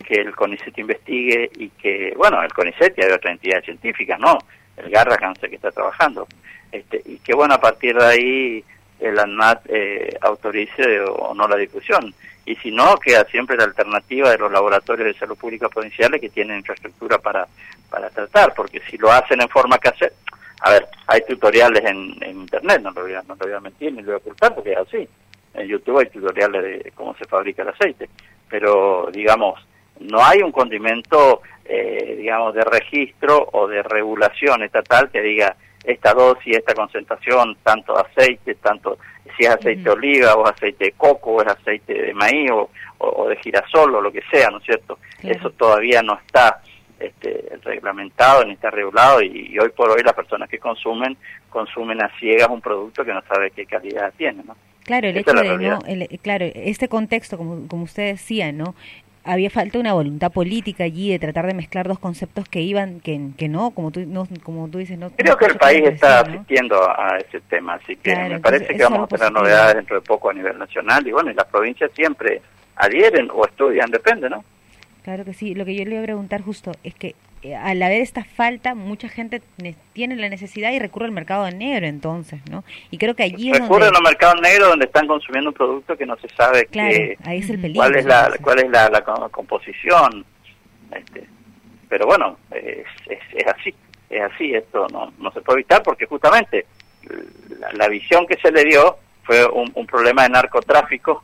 que 0.04 0.20
el 0.20 0.34
CONICET 0.34 0.78
investigue 0.78 1.50
y 1.56 1.70
que, 1.70 2.12
bueno, 2.16 2.42
el 2.42 2.52
CONICET 2.52 2.98
y 2.98 3.02
hay 3.02 3.12
otra 3.12 3.32
entidad 3.32 3.62
científica, 3.62 4.16
¿no? 4.18 4.38
El 4.76 4.90
Garrahan 4.90 5.34
que 5.34 5.54
está 5.54 5.70
trabajando. 5.70 6.26
Este, 6.70 7.02
y 7.04 7.18
que, 7.18 7.34
bueno, 7.34 7.54
a 7.54 7.60
partir 7.60 7.96
de 7.96 8.04
ahí 8.04 8.64
el 9.00 9.18
ANMAT 9.18 9.66
eh, 9.68 10.16
autorice 10.20 11.00
o 11.00 11.34
no 11.34 11.48
la 11.48 11.56
discusión 11.56 12.14
y 12.46 12.56
si 12.56 12.70
no, 12.70 12.96
queda 12.96 13.24
siempre 13.24 13.56
la 13.56 13.64
alternativa 13.64 14.30
de 14.30 14.38
los 14.38 14.52
laboratorios 14.52 15.06
de 15.06 15.18
salud 15.18 15.36
pública 15.36 15.68
provinciales 15.68 16.20
que 16.20 16.28
tienen 16.28 16.58
infraestructura 16.58 17.18
para, 17.18 17.46
para 17.88 18.10
tratar, 18.10 18.52
porque 18.54 18.80
si 18.90 18.98
lo 18.98 19.10
hacen 19.10 19.40
en 19.40 19.48
forma 19.48 19.78
casera, 19.78 20.12
a 20.60 20.70
ver, 20.70 20.86
hay 21.06 21.22
tutoriales 21.26 21.82
en, 21.84 22.16
internet, 22.22 22.82
no 22.82 22.90
lo, 22.90 23.02
voy 23.02 23.14
a, 23.14 23.22
no 23.22 23.34
lo 23.34 23.46
voy 23.46 23.52
a 23.52 23.60
mentir 23.60 23.92
ni 23.92 24.00
lo 24.00 24.06
voy 24.06 24.14
a 24.14 24.18
ocultar 24.18 24.54
porque 24.54 24.72
es 24.72 24.78
así. 24.78 25.08
En 25.54 25.68
YouTube 25.68 25.98
hay 25.98 26.06
tutoriales 26.06 26.62
de 26.62 26.92
cómo 26.94 27.14
se 27.14 27.24
fabrica 27.24 27.62
el 27.62 27.68
aceite, 27.68 28.08
pero 28.48 29.08
digamos, 29.12 29.64
no 30.00 30.24
hay 30.24 30.42
un 30.42 30.52
condimento, 30.52 31.42
eh, 31.64 32.16
digamos, 32.18 32.54
de 32.54 32.62
registro 32.62 33.48
o 33.52 33.66
de 33.66 33.82
regulación 33.82 34.62
estatal 34.62 35.10
que 35.10 35.20
diga 35.20 35.56
esta 35.84 36.14
dosis, 36.14 36.56
esta 36.56 36.74
concentración, 36.74 37.56
tanto 37.62 37.96
aceite, 37.96 38.54
tanto 38.56 38.98
si 39.36 39.44
es 39.44 39.50
aceite 39.50 39.82
de 39.82 39.90
oliva 39.90 40.34
o 40.34 40.46
aceite 40.46 40.86
de 40.86 40.92
coco 40.92 41.32
o 41.32 41.42
es 41.42 41.48
aceite 41.48 41.94
de 41.94 42.14
maíz 42.14 42.50
o, 42.98 43.28
de 43.28 43.36
girasol 43.36 43.94
o 43.94 44.00
lo 44.00 44.12
que 44.12 44.22
sea, 44.30 44.48
¿no 44.50 44.58
es 44.58 44.64
cierto? 44.64 44.98
Eso 45.22 45.50
todavía 45.50 46.02
no 46.02 46.18
está 46.26 46.62
este, 46.98 47.58
reglamentado 47.62 48.44
ni 48.44 48.52
está 48.52 48.70
regulado 48.70 49.20
y, 49.22 49.58
hoy 49.58 49.70
por 49.70 49.90
hoy 49.90 50.02
las 50.02 50.14
personas 50.14 50.48
que 50.48 50.58
consumen 50.58 51.16
consumen 51.50 52.02
a 52.02 52.10
ciegas 52.18 52.48
un 52.48 52.60
producto 52.60 53.04
que 53.04 53.12
no 53.12 53.22
sabe 53.22 53.50
qué 53.50 53.66
calidad 53.66 54.12
tiene, 54.16 54.42
¿no? 54.44 54.56
Claro, 54.84 55.08
el 55.08 55.16
hecho 55.16 55.32
de 55.32 55.56
no, 55.56 55.78
claro, 56.20 56.44
este 56.54 56.88
contexto, 56.88 57.38
como, 57.38 57.66
como 57.68 57.84
usted 57.84 58.12
decía, 58.12 58.52
¿no? 58.52 58.74
Había 59.24 59.50
falta 59.50 59.78
una 59.78 59.92
voluntad 59.92 60.30
política 60.30 60.84
allí 60.84 61.10
de 61.10 61.18
tratar 61.18 61.46
de 61.46 61.54
mezclar 61.54 61.88
dos 61.88 61.98
conceptos 61.98 62.48
que 62.48 62.60
iban, 62.60 63.00
que, 63.00 63.30
que 63.36 63.48
no, 63.48 63.70
como 63.70 63.90
tú, 63.90 64.04
no, 64.06 64.28
como 64.42 64.68
tú 64.68 64.78
dices, 64.78 64.98
no. 64.98 65.10
Creo 65.10 65.36
que 65.36 65.46
el 65.46 65.56
país 65.56 65.82
está 65.86 66.20
asistiendo 66.20 66.76
a 66.88 67.16
ese 67.18 67.40
tema, 67.42 67.74
así 67.74 67.96
que 67.96 68.14
me 68.14 68.40
parece 68.40 68.74
que 68.74 68.82
vamos 68.82 69.04
a 69.04 69.16
tener 69.16 69.32
novedades 69.32 69.76
dentro 69.76 69.96
de 69.96 70.02
poco 70.02 70.30
a 70.30 70.34
nivel 70.34 70.58
nacional 70.58 71.06
y 71.06 71.12
bueno, 71.12 71.30
y 71.30 71.34
las 71.34 71.46
provincias 71.46 71.90
siempre 71.94 72.42
adhieren 72.76 73.28
o 73.32 73.44
estudian, 73.46 73.90
depende, 73.90 74.28
¿no? 74.28 74.44
Claro 75.02 75.24
que 75.24 75.34
sí. 75.34 75.54
Lo 75.54 75.64
que 75.64 75.74
yo 75.74 75.84
le 75.84 75.90
voy 75.90 75.98
a 75.98 76.02
preguntar 76.02 76.42
justo 76.42 76.72
es 76.82 76.94
que 76.94 77.14
al 77.52 77.82
haber 77.82 78.00
esta 78.00 78.24
falta, 78.24 78.74
mucha 78.74 79.08
gente 79.08 79.42
tiene 79.92 80.16
la 80.16 80.28
necesidad 80.28 80.72
y 80.72 80.78
recurre 80.78 81.06
al 81.06 81.12
mercado 81.12 81.50
negro 81.50 81.86
entonces, 81.86 82.40
¿no? 82.50 82.64
Y 82.90 82.98
creo 82.98 83.14
que 83.14 83.24
allí 83.24 83.50
es 83.50 83.58
Recurre 83.58 83.86
al 83.86 84.02
mercado 84.02 84.40
negro 84.40 84.68
donde 84.68 84.86
están 84.86 85.06
consumiendo 85.06 85.50
un 85.50 85.54
producto 85.54 85.96
que 85.96 86.06
no 86.06 86.16
se 86.16 86.28
sabe 86.30 86.68
ahí 87.24 87.38
es 87.38 87.50
el 87.50 87.60
peligro, 87.60 87.82
cuál 87.82 87.96
es 87.96 88.06
la, 88.06 88.32
cuál 88.40 88.58
es 88.60 88.70
la, 88.70 89.04
composición. 89.30 90.24
Este, 90.90 91.26
pero 91.88 92.06
bueno, 92.06 92.38
es, 92.50 92.86
es, 93.06 93.46
así, 93.46 93.74
es 94.08 94.22
así, 94.22 94.54
esto 94.54 94.86
no, 94.92 95.12
no 95.18 95.30
se 95.32 95.42
puede 95.42 95.60
evitar 95.60 95.82
porque 95.82 96.06
justamente 96.06 96.66
la, 97.74 97.88
visión 97.88 98.26
que 98.26 98.36
se 98.36 98.50
le 98.50 98.64
dio 98.64 98.96
fue 99.24 99.46
un, 99.46 99.86
problema 99.86 100.22
de 100.22 100.30
narcotráfico 100.30 101.22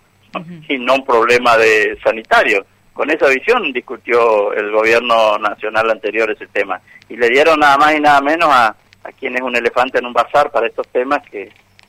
y 0.68 0.78
no 0.78 0.96
un 0.96 1.04
problema 1.04 1.56
de 1.56 1.98
sanitario 2.02 2.64
con 3.00 3.08
esa 3.08 3.28
visión 3.28 3.72
discutió 3.72 4.52
el 4.52 4.70
gobierno 4.72 5.38
nacional 5.38 5.88
anterior 5.88 6.30
ese 6.30 6.46
tema. 6.48 6.82
Y 7.08 7.16
le 7.16 7.30
dieron 7.30 7.58
nada 7.58 7.78
más 7.78 7.96
y 7.96 8.00
nada 8.00 8.20
menos 8.20 8.50
a, 8.50 8.76
a 9.04 9.12
quien 9.18 9.34
es 9.36 9.40
un 9.40 9.56
elefante 9.56 10.00
en 10.00 10.04
un 10.04 10.12
bazar 10.12 10.50
para 10.50 10.66
estos 10.66 10.86
temas 10.88 11.22
que, 11.30 11.48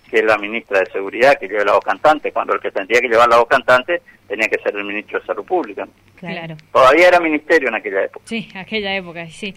que 0.09 0.23
la 0.23 0.37
ministra 0.37 0.79
de 0.79 0.85
Seguridad, 0.85 1.37
que 1.37 1.49
lleva 1.49 1.65
la 1.65 1.73
voz 1.73 1.83
cantante, 1.83 2.31
cuando 2.31 2.53
el 2.53 2.61
que 2.61 2.71
tendría 2.71 3.01
que 3.01 3.09
llevar 3.09 3.27
la 3.27 3.39
voz 3.39 3.49
cantante 3.49 4.01
tenía 4.25 4.47
que 4.47 4.57
ser 4.63 4.73
el 4.73 4.85
ministro 4.85 5.19
de 5.19 5.25
Salud 5.25 5.43
Pública. 5.43 5.85
Claro. 6.15 6.55
Todavía 6.71 7.09
era 7.09 7.19
ministerio 7.19 7.67
en 7.67 7.75
aquella 7.75 8.05
época. 8.05 8.25
Sí, 8.25 8.47
aquella 8.55 8.95
época, 8.95 9.27
sí. 9.27 9.53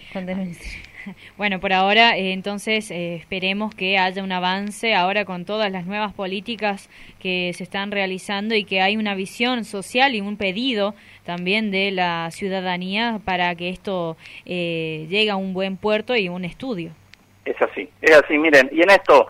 Bueno, 1.37 1.61
por 1.61 1.73
ahora, 1.73 2.17
eh, 2.17 2.33
entonces, 2.33 2.91
eh, 2.91 3.17
esperemos 3.17 3.75
que 3.75 3.99
haya 3.99 4.23
un 4.23 4.33
avance 4.33 4.95
ahora 4.95 5.25
con 5.25 5.45
todas 5.45 5.71
las 5.71 5.87
nuevas 5.87 6.13
políticas 6.13 6.89
que 7.21 7.53
se 7.55 7.65
están 7.65 7.91
realizando 7.91 8.55
y 8.55 8.65
que 8.65 8.81
hay 8.81 8.97
una 8.97 9.15
visión 9.15 9.65
social 9.65 10.15
y 10.15 10.21
un 10.21 10.37
pedido 10.37 10.95
también 11.25 11.71
de 11.71 11.91
la 11.91 12.31
ciudadanía 12.31 13.21
para 13.25 13.55
que 13.55 13.71
esto 13.71 14.17
eh, 14.45 15.07
llegue 15.09 15.31
a 15.31 15.37
un 15.37 15.55
buen 15.55 15.77
puerto 15.77 16.17
y 16.17 16.29
un 16.29 16.45
estudio. 16.45 16.93
Es 17.45 17.61
así, 17.61 17.89
es 18.01 18.17
así. 18.17 18.39
Miren, 18.39 18.71
y 18.73 18.83
en 18.83 18.91
esto 18.91 19.27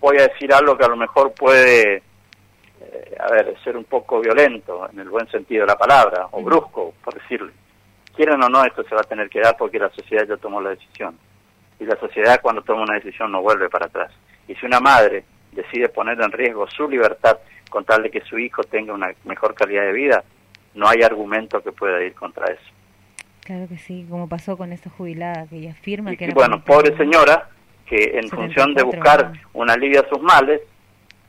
voy 0.00 0.16
a 0.18 0.26
decir 0.26 0.52
algo 0.52 0.76
que 0.76 0.84
a 0.84 0.88
lo 0.88 0.96
mejor 0.96 1.32
puede, 1.32 2.02
a 3.20 3.30
ver, 3.30 3.54
ser 3.62 3.76
un 3.76 3.84
poco 3.84 4.20
violento 4.20 4.88
en 4.90 5.00
el 5.00 5.10
buen 5.10 5.28
sentido 5.30 5.62
de 5.62 5.66
la 5.66 5.76
palabra, 5.76 6.28
o 6.30 6.42
brusco, 6.42 6.94
por 7.04 7.14
decirlo 7.14 7.52
quieran 8.12 8.42
o 8.42 8.48
no, 8.48 8.64
esto 8.64 8.82
se 8.84 8.94
va 8.94 9.00
a 9.00 9.04
tener 9.04 9.28
que 9.28 9.40
dar 9.40 9.56
porque 9.56 9.78
la 9.78 9.90
sociedad 9.90 10.26
ya 10.26 10.36
tomó 10.36 10.60
la 10.60 10.70
decisión. 10.70 11.18
Y 11.78 11.84
la 11.84 11.96
sociedad 11.96 12.40
cuando 12.40 12.62
toma 12.62 12.82
una 12.82 12.94
decisión 12.94 13.32
no 13.32 13.42
vuelve 13.42 13.68
para 13.68 13.86
atrás. 13.86 14.12
Y 14.46 14.54
si 14.54 14.66
una 14.66 14.80
madre 14.80 15.24
decide 15.52 15.88
poner 15.88 16.20
en 16.20 16.32
riesgo 16.32 16.68
su 16.70 16.88
libertad 16.88 17.38
con 17.70 17.84
tal 17.84 18.02
de 18.02 18.10
que 18.10 18.20
su 18.22 18.38
hijo 18.38 18.62
tenga 18.64 18.92
una 18.92 19.12
mejor 19.24 19.54
calidad 19.54 19.82
de 19.82 19.92
vida, 19.92 20.24
no 20.74 20.88
hay 20.88 21.02
argumento 21.02 21.62
que 21.62 21.72
pueda 21.72 22.02
ir 22.02 22.14
contra 22.14 22.46
eso. 22.46 22.62
Claro 23.40 23.66
que 23.68 23.78
sí, 23.78 24.06
como 24.08 24.28
pasó 24.28 24.56
con 24.56 24.72
esta 24.72 24.90
jubilada 24.90 25.46
que 25.48 25.56
ella 25.56 25.72
afirma 25.72 26.14
que... 26.14 26.26
Y 26.26 26.32
bueno, 26.32 26.62
pobre 26.62 26.96
señora, 26.96 27.48
que 27.86 28.18
en 28.18 28.28
función 28.28 28.74
de 28.74 28.84
buscar 28.84 29.32
un 29.52 29.68
alivio 29.68 30.00
a 30.00 30.08
sus 30.08 30.20
males, 30.20 30.60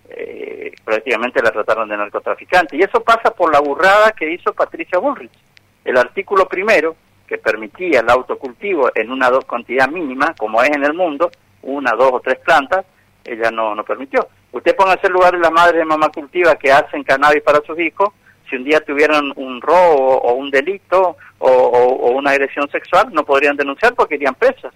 eh, 0.10 0.72
prácticamente 0.84 1.42
la 1.42 1.52
trataron 1.52 1.90
de 1.90 1.98
narcotraficante. 1.98 2.78
Y 2.78 2.84
eso 2.84 3.04
pasa 3.04 3.32
por 3.32 3.52
la 3.52 3.60
burrada 3.60 4.12
que 4.12 4.32
hizo 4.32 4.54
Patricia 4.54 5.00
Bullrich 5.00 5.32
el 5.86 5.98
artículo 5.98 6.48
primero, 6.48 6.96
que 7.28 7.38
permitía 7.38 8.02
el 8.02 8.10
autocultivo 8.10 8.92
en 8.94 9.12
una 9.12 9.30
dos 9.30 9.46
cantidad 9.46 9.88
mínima, 9.90 10.34
como 10.38 10.62
es 10.62 10.70
en 10.70 10.84
el 10.84 10.94
mundo, 10.94 11.32
una, 11.64 11.92
dos 11.92 12.12
o 12.14 12.20
tres 12.20 12.40
plantas, 12.40 12.86
ella 13.24 13.52
no, 13.52 13.74
no 13.76 13.84
permitió. 13.84 14.28
Usted 14.52 14.76
ponga 14.76 14.94
ese 14.94 15.10
lugar 15.10 15.34
de 15.34 15.40
la 15.40 15.50
madre 15.50 15.80
de 15.80 15.86
mamá 15.86 16.10
cultiva 16.10 16.56
que 16.56 16.72
hacen 16.72 17.04
cannabis 17.04 17.42
para 17.42 17.62
sus 17.62 17.80
hijos, 17.80 18.10
si 18.50 18.58
un 18.58 18.64
día 18.66 18.82
tuvieran 18.82 19.32
un 19.36 19.62
robo 19.62 20.18
o 20.18 20.34
un 20.34 20.52
delito 20.52 21.18
o, 21.40 22.12
una 22.12 22.32
agresión 22.32 22.70
sexual, 22.70 23.10
no 23.12 23.24
podrían 23.24 23.56
denunciar 23.56 23.96
porque 23.96 24.16
irían 24.16 24.36
presas, 24.36 24.74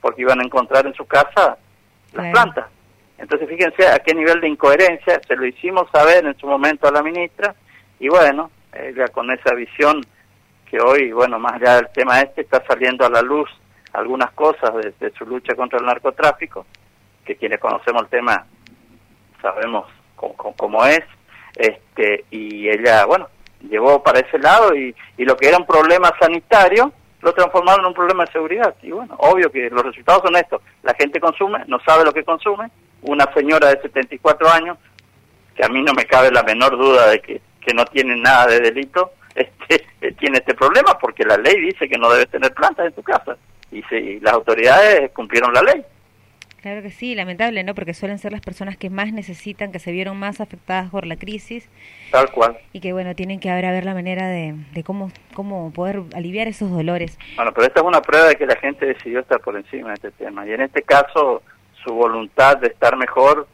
porque 0.00 0.22
iban 0.22 0.40
a 0.40 0.44
encontrar 0.44 0.86
en 0.86 0.94
su 0.94 1.06
casa 1.06 1.56
las 2.12 2.30
plantas. 2.32 2.66
Entonces 3.16 3.48
fíjense 3.48 3.86
a 3.86 3.98
qué 4.00 4.14
nivel 4.14 4.40
de 4.40 4.48
incoherencia 4.48 5.20
se 5.26 5.36
lo 5.36 5.46
hicimos 5.46 5.88
saber 5.90 6.26
en 6.26 6.36
su 6.36 6.46
momento 6.46 6.86
a 6.86 6.92
la 6.92 7.02
ministra 7.02 7.54
y 7.98 8.08
bueno, 8.08 8.50
ella 8.72 9.08
con 9.08 9.30
esa 9.30 9.54
visión 9.54 10.02
que 10.74 10.80
hoy, 10.80 11.12
bueno, 11.12 11.38
más 11.38 11.52
allá 11.52 11.76
del 11.76 11.88
tema 11.92 12.20
este, 12.20 12.40
está 12.40 12.60
saliendo 12.66 13.06
a 13.06 13.08
la 13.08 13.22
luz 13.22 13.48
algunas 13.92 14.32
cosas 14.32 14.72
de, 14.74 15.12
su 15.16 15.24
lucha 15.24 15.54
contra 15.54 15.78
el 15.78 15.86
narcotráfico, 15.86 16.66
que 17.24 17.36
quienes 17.36 17.60
conocemos 17.60 18.02
el 18.02 18.08
tema 18.08 18.44
sabemos 19.40 19.86
cómo, 20.16 20.84
es, 20.84 21.04
este, 21.54 22.24
y 22.32 22.68
ella, 22.68 23.04
bueno, 23.04 23.28
llevó 23.60 24.02
para 24.02 24.18
ese 24.18 24.36
lado 24.36 24.74
y, 24.74 24.92
lo 25.18 25.36
que 25.36 25.46
era 25.46 25.58
un 25.58 25.66
problema 25.66 26.12
sanitario 26.18 26.92
lo 27.22 27.32
transformaron 27.32 27.82
en 27.82 27.86
un 27.86 27.94
problema 27.94 28.24
de 28.24 28.32
seguridad. 28.32 28.74
Y 28.82 28.90
bueno, 28.90 29.14
obvio 29.18 29.52
que 29.52 29.70
los 29.70 29.84
resultados 29.84 30.22
son 30.24 30.34
estos. 30.34 30.60
La 30.82 30.94
gente 30.94 31.20
consume, 31.20 31.60
no 31.68 31.78
sabe 31.86 32.04
lo 32.04 32.12
que 32.12 32.24
consume. 32.24 32.68
Una 33.02 33.32
señora 33.32 33.68
de 33.68 33.80
74 33.80 34.50
años, 34.50 34.76
que 35.54 35.64
a 35.64 35.68
mí 35.68 35.82
no 35.82 35.92
me 35.92 36.04
cabe 36.04 36.32
la 36.32 36.42
menor 36.42 36.76
duda 36.76 37.10
de 37.10 37.20
que, 37.20 37.40
que 37.60 37.72
no 37.72 37.84
tiene 37.84 38.16
nada 38.16 38.46
de 38.48 38.60
delito, 38.60 39.12
este, 39.34 40.12
tiene 40.18 40.38
este 40.38 40.54
problema 40.54 40.98
porque 40.98 41.24
la 41.24 41.36
ley 41.36 41.60
dice 41.60 41.88
que 41.88 41.98
no 41.98 42.10
debes 42.10 42.28
tener 42.28 42.52
plantas 42.52 42.86
en 42.86 42.92
tu 42.92 43.02
casa 43.02 43.36
y, 43.70 43.82
si 43.84 44.20
las 44.20 44.34
autoridades 44.34 45.10
cumplieron 45.12 45.52
la 45.52 45.62
ley. 45.62 45.84
Claro 46.62 46.80
que 46.80 46.90
sí, 46.90 47.14
lamentable, 47.14 47.62
¿no? 47.62 47.74
Porque 47.74 47.92
suelen 47.92 48.18
ser 48.18 48.32
las 48.32 48.40
personas 48.40 48.78
que 48.78 48.88
más 48.88 49.12
necesitan, 49.12 49.70
que 49.70 49.78
se 49.78 49.92
vieron 49.92 50.18
más 50.18 50.40
afectadas 50.40 50.88
por 50.88 51.06
la 51.06 51.16
crisis. 51.16 51.68
Tal 52.10 52.30
cual. 52.30 52.56
Y 52.72 52.80
que, 52.80 52.94
bueno, 52.94 53.14
tienen 53.14 53.38
que 53.38 53.50
ahora 53.50 53.70
ver 53.70 53.84
la 53.84 53.92
manera 53.92 54.28
de, 54.28 54.54
de 54.72 54.82
cómo, 54.82 55.12
cómo 55.34 55.70
poder 55.74 56.00
aliviar 56.14 56.48
esos 56.48 56.70
dolores. 56.70 57.18
Bueno, 57.36 57.52
pero 57.52 57.66
esta 57.66 57.80
es 57.80 57.86
una 57.86 58.00
prueba 58.00 58.28
de 58.28 58.36
que 58.36 58.46
la 58.46 58.56
gente 58.56 58.86
decidió 58.86 59.20
estar 59.20 59.40
por 59.40 59.56
encima 59.56 59.88
de 59.88 59.94
este 59.94 60.10
tema. 60.12 60.46
Y 60.46 60.52
en 60.52 60.62
este 60.62 60.80
caso, 60.80 61.42
su 61.84 61.92
voluntad 61.92 62.56
de 62.56 62.68
estar 62.68 62.96
mejor 62.96 63.46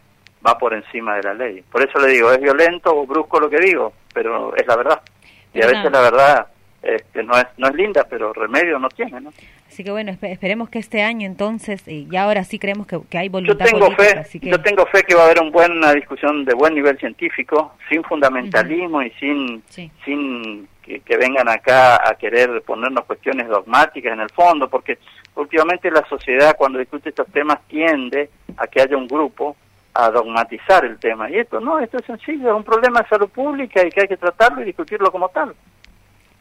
va 0.47 0.57
por 0.57 0.73
encima 0.73 1.17
de 1.17 1.23
la 1.25 1.35
ley. 1.35 1.63
Por 1.63 1.83
eso 1.83 1.99
le 1.99 2.13
digo, 2.13 2.31
es 2.31 2.41
violento 2.41 2.97
o 2.97 3.07
brusco 3.07 3.41
lo 3.41 3.51
que 3.51 3.59
digo, 3.59 3.93
pero 4.15 4.55
es 4.55 4.65
la 4.69 4.77
verdad 4.77 5.03
y 5.53 5.63
a 5.63 5.67
veces 5.67 5.91
la 5.91 6.01
verdad 6.01 6.47
este, 6.83 7.23
no 7.23 7.37
es 7.37 7.47
no 7.59 7.69
es 7.69 7.75
linda 7.75 8.07
pero 8.09 8.33
remedio 8.33 8.79
no 8.79 8.89
tiene 8.89 9.21
no 9.21 9.31
así 9.69 9.85
que 9.85 9.91
bueno 9.91 10.13
esperemos 10.23 10.71
que 10.71 10.79
este 10.79 11.03
año 11.03 11.27
entonces 11.27 11.87
y 11.87 12.15
ahora 12.17 12.45
sí 12.45 12.59
creemos 12.59 12.87
que, 12.87 13.19
hay 13.19 13.29
voluntad 13.29 13.67
yo 13.67 13.71
tengo 13.71 13.91
fe 13.91 14.25
yo 14.41 14.61
tengo 14.63 14.87
fe 14.87 15.03
que 15.03 15.15
va 15.15 15.23
a 15.23 15.25
haber 15.27 15.43
un 15.43 15.51
buena 15.51 15.93
discusión 15.93 16.45
de 16.45 16.55
buen 16.55 16.75
nivel 16.75 16.99
científico 16.99 17.75
sin 17.89 18.03
fundamentalismo 18.05 19.03
y 19.03 19.11
sin 19.13 19.63
sin 20.05 20.69
que, 20.83 21.01
que, 21.01 21.17
vengan 21.19 21.49
acá 21.49 22.09
a 22.09 22.15
querer 22.15 22.63
ponernos 22.63 23.05
cuestiones 23.05 23.47
dogmáticas 23.49 24.15
en 24.15 24.21
el 24.21 24.31
fondo 24.31 24.69
porque 24.71 24.99
últimamente 25.35 25.91
la 25.91 26.07
sociedad 26.09 26.57
cuando 26.57 26.79
discute 26.79 27.11
estos 27.11 27.27
temas 27.29 27.61
tiende 27.69 28.31
a 28.57 28.67
que 28.67 28.81
haya 28.81 28.97
un 28.97 29.07
grupo 29.07 29.57
a 29.95 30.11
dogmatizar 30.11 30.85
el 30.85 30.99
tema. 30.99 31.31
Y 31.31 31.37
esto 31.37 31.61
no, 31.61 31.79
esto 31.79 31.99
es 31.99 32.07
sencillo, 32.07 32.51
es 32.51 32.57
un 32.57 32.65
problema 32.65 33.03
de 33.03 33.09
salud 33.09 33.29
pública 33.29 33.87
y 33.87 33.91
que 33.91 34.03
hay 34.03 34.09
que 34.09 34.17
tratarlo 34.17 34.63
y 34.63 34.67
discutirlo 34.67 35.11
como 35.11 35.29
tal. 35.29 35.55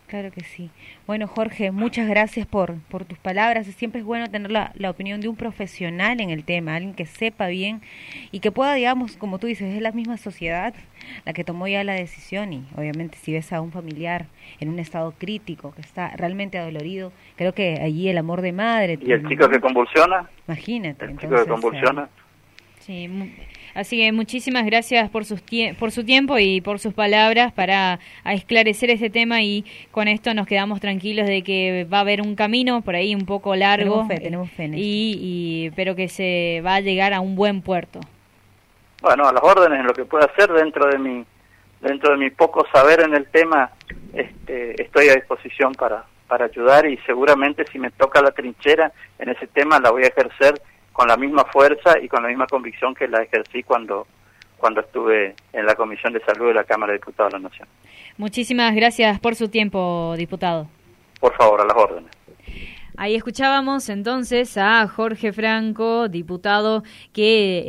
Claro 0.09 0.31
que 0.31 0.41
sí. 0.41 0.71
Bueno, 1.05 1.27
Jorge, 1.27 1.69
muchas 1.69 2.09
gracias 2.09 2.47
por, 2.47 2.73
por 2.89 3.05
tus 3.05 3.19
palabras. 3.19 3.67
Siempre 3.67 3.99
es 3.99 4.05
bueno 4.05 4.25
tener 4.27 4.49
la, 4.49 4.71
la, 4.73 4.89
opinión 4.89 5.21
de 5.21 5.27
un 5.27 5.35
profesional 5.35 6.19
en 6.19 6.31
el 6.31 6.43
tema, 6.43 6.75
alguien 6.75 6.95
que 6.95 7.05
sepa 7.05 7.47
bien 7.47 7.81
y 8.31 8.39
que 8.39 8.51
pueda, 8.51 8.73
digamos, 8.73 9.17
como 9.17 9.37
tú 9.37 9.45
dices, 9.45 9.75
es 9.75 9.81
la 9.83 9.91
misma 9.91 10.17
sociedad 10.17 10.73
la 11.25 11.33
que 11.33 11.43
tomó 11.43 11.67
ya 11.67 11.83
la 11.83 11.93
decisión 11.93 12.53
y 12.53 12.65
obviamente 12.75 13.17
si 13.17 13.33
ves 13.33 13.53
a 13.53 13.61
un 13.61 13.71
familiar 13.71 14.25
en 14.59 14.69
un 14.69 14.79
estado 14.79 15.13
crítico, 15.17 15.73
que 15.73 15.81
está 15.81 16.09
realmente 16.17 16.57
adolorido, 16.57 17.11
creo 17.35 17.53
que 17.53 17.79
allí 17.81 18.09
el 18.09 18.17
amor 18.17 18.41
de 18.41 18.51
madre... 18.51 18.97
¿Y 19.01 19.11
el 19.11 19.27
chico 19.27 19.47
que 19.47 19.59
convulsiona? 19.59 20.27
Imagínate. 20.47 21.05
El 21.05 21.17
chico 21.17 21.35
que 21.35 21.45
convulsiona. 21.45 22.09
Sí, 22.79 23.09
así 23.75 23.97
que 23.97 24.11
muchísimas 24.11 24.65
gracias 24.65 25.09
por, 25.09 25.25
sus 25.25 25.41
por 25.77 25.91
su 25.91 26.03
tiempo 26.05 26.39
y 26.39 26.61
por 26.61 26.79
sus 26.79 26.93
palabras 26.93 27.51
para 27.53 27.99
esclarecer 28.25 28.89
este 28.89 29.09
tema 29.09 29.41
y 29.41 29.65
con 29.91 30.07
esto 30.07 30.33
nos 30.33 30.47
quedamos 30.47 30.79
tranquilos 30.79 31.27
de 31.27 31.43
que 31.43 31.85
va 31.91 31.97
a 31.97 32.01
haber 32.01 32.21
un 32.21 32.35
camino 32.35 32.81
por 32.81 32.95
ahí 32.95 33.13
un 33.13 33.25
poco 33.25 33.55
largo. 33.55 34.07
Tenemos 34.07 34.49
fe, 34.51 34.69
y, 34.73 35.17
y, 35.21 35.71
pero 35.75 35.95
que 35.95 36.07
se 36.07 36.61
va 36.65 36.75
a 36.75 36.79
llegar 36.79 37.13
a 37.13 37.19
un 37.19 37.35
buen 37.35 37.61
puerto. 37.61 37.99
Bueno, 39.01 39.27
a 39.27 39.33
las 39.33 39.43
órdenes, 39.43 39.85
lo 39.85 39.93
que 39.93 40.05
pueda 40.05 40.25
hacer 40.25 40.51
dentro 40.51 40.89
de 40.89 40.97
mi 40.97 41.25
dentro 41.81 42.11
de 42.11 42.17
mi 42.17 42.29
poco 42.29 42.65
saber 42.73 43.01
en 43.01 43.13
el 43.13 43.27
tema, 43.27 43.71
este, 44.13 44.81
estoy 44.81 45.09
a 45.09 45.15
disposición 45.15 45.73
para 45.73 46.05
para 46.29 46.45
ayudar 46.45 46.85
y 46.85 46.97
seguramente 46.99 47.65
si 47.71 47.79
me 47.79 47.89
toca 47.91 48.21
la 48.21 48.31
trinchera 48.31 48.93
en 49.17 49.29
ese 49.29 49.47
tema 49.47 49.79
la 49.79 49.89
voy 49.89 50.03
a 50.03 50.07
ejercer 50.07 50.61
con 50.99 51.07
la 51.07 51.15
misma 51.15 51.45
fuerza 51.45 51.97
y 51.97 52.09
con 52.09 52.23
la 52.23 52.27
misma 52.27 52.45
convicción 52.45 52.93
que 52.93 53.07
la 53.07 53.23
ejercí 53.23 53.63
cuando 53.63 54.05
cuando 54.57 54.81
estuve 54.81 55.33
en 55.53 55.65
la 55.65 55.73
Comisión 55.73 56.11
de 56.11 56.19
Salud 56.25 56.47
de 56.47 56.55
la 56.55 56.65
Cámara 56.65 56.91
de 56.91 56.97
Diputados 56.97 57.31
de 57.31 57.39
la 57.39 57.47
Nación. 57.47 57.69
Muchísimas 58.17 58.75
gracias 58.75 59.17
por 59.21 59.35
su 59.35 59.47
tiempo, 59.47 60.13
diputado. 60.17 60.67
Por 61.21 61.33
favor, 61.37 61.61
a 61.61 61.63
las 61.63 61.77
órdenes. 61.77 62.11
Ahí 62.97 63.15
escuchábamos 63.15 63.87
entonces 63.87 64.57
a 64.57 64.85
Jorge 64.89 65.31
Franco, 65.31 66.09
diputado 66.09 66.83
que 67.13 67.63